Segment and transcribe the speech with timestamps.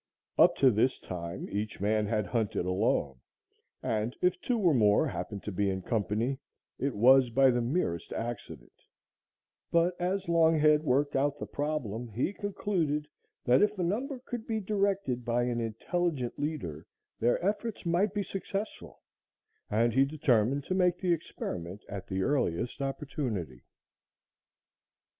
[0.39, 3.19] Up to this time each man had hunted alone,
[3.83, 6.39] and if two or more happened to be in company,
[6.79, 8.73] it was by the merest accident;
[9.71, 13.07] but, as Longhead worked out the problem, he concluded
[13.45, 16.87] that if a number could be directed by an intelligent leader,
[17.19, 19.03] their efforts might be successful,
[19.69, 23.61] and he determined to make the experiment at the earliest opportunity.